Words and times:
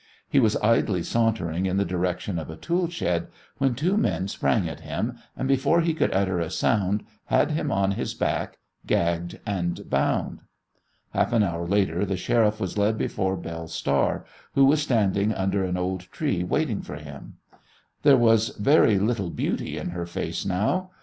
He 0.27 0.39
was 0.39 0.57
idly 0.63 1.03
sauntering 1.03 1.67
in 1.67 1.77
the 1.77 1.85
direction 1.85 2.39
of 2.39 2.49
a 2.49 2.55
tool 2.55 2.89
shed, 2.89 3.27
when 3.59 3.75
two 3.75 3.97
men 3.97 4.27
sprang 4.27 4.67
at 4.67 4.79
him, 4.79 5.19
and 5.37 5.47
before 5.47 5.81
he 5.81 5.93
could 5.93 6.11
utter 6.11 6.39
a 6.39 6.49
sound 6.49 7.03
had 7.25 7.51
him 7.51 7.71
on 7.71 7.91
his 7.91 8.15
back, 8.15 8.57
gagged 8.87 9.39
and 9.45 9.87
bound. 9.91 10.39
Half 11.11 11.33
an 11.33 11.43
hour 11.43 11.67
later 11.67 12.03
the 12.03 12.17
Sheriff 12.17 12.59
was 12.59 12.79
led 12.79 12.97
before 12.97 13.37
Belle 13.37 13.67
Star, 13.67 14.25
who 14.55 14.65
was 14.65 14.81
standing 14.81 15.35
under 15.35 15.63
an 15.63 15.77
old 15.77 16.01
tree 16.11 16.43
waiting 16.43 16.81
for 16.81 16.95
him. 16.95 17.35
There 18.01 18.17
was 18.17 18.55
very 18.57 18.97
little 18.97 19.29
beauty 19.29 19.77
in 19.77 19.89
her 19.91 20.07
face 20.07 20.47
now. 20.47 20.89